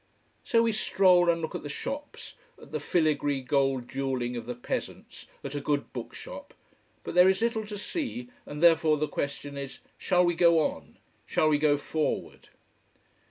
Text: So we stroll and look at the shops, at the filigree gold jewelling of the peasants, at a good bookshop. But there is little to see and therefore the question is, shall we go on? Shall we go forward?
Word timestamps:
So 0.43 0.63
we 0.63 0.71
stroll 0.71 1.29
and 1.29 1.43
look 1.43 1.53
at 1.53 1.61
the 1.61 1.69
shops, 1.69 2.33
at 2.59 2.71
the 2.71 2.79
filigree 2.79 3.41
gold 3.41 3.87
jewelling 3.87 4.35
of 4.35 4.47
the 4.47 4.55
peasants, 4.55 5.27
at 5.43 5.53
a 5.53 5.61
good 5.61 5.93
bookshop. 5.93 6.55
But 7.03 7.13
there 7.13 7.29
is 7.29 7.41
little 7.43 7.67
to 7.67 7.77
see 7.77 8.29
and 8.47 8.63
therefore 8.63 8.97
the 8.97 9.07
question 9.07 9.59
is, 9.59 9.77
shall 9.99 10.25
we 10.25 10.33
go 10.33 10.57
on? 10.57 10.97
Shall 11.27 11.49
we 11.49 11.59
go 11.59 11.77
forward? 11.77 12.49